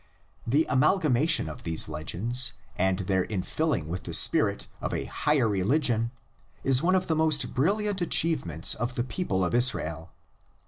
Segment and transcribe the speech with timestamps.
[0.47, 6.09] The amalgamation of these legends and their infilling with the spirit of a higher religion
[6.63, 10.11] is one of the most brilliant achievements of the people of Israel.